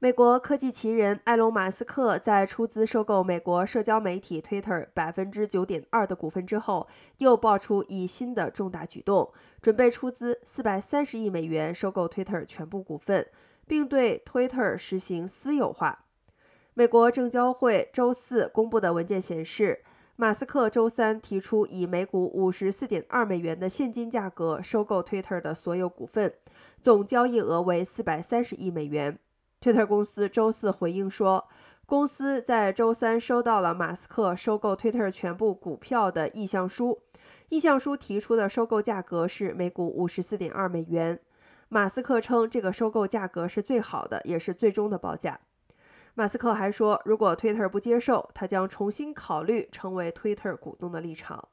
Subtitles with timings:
[0.00, 6.86] 美国科技奇人埃隆·马斯克在出资收购美国社交媒体 Twitter 百分之九点二的股份之后，
[7.16, 13.26] 又爆出一新的重大举动，准备出资四百三十亿美元收购 Twitter 全部股份，
[13.66, 16.04] 并对 Twitter 实行私有化。
[16.74, 19.82] 美国证交会周四公布的文件显示，
[20.14, 26.32] 马斯克周三提出以每股五十四点二美元的现金价格收购 Twitter 的所有股份，
[26.80, 29.18] 总交易额为四百三十亿美元。
[29.60, 31.48] Twitter 公司周四回应说，
[31.84, 37.02] 公司在周三收到了马斯克收购 Twitter 全部股票的意向书。
[37.48, 41.18] 意向书提出的收购价格是每股五十四点二美元。
[41.68, 45.40] 马斯克称，这个收购价格是最好的，也是最终的报价。
[46.14, 51.48] 马斯克还说，如果 Twitter 不接受，他将重新考虑成为 Twitter 股东的立场。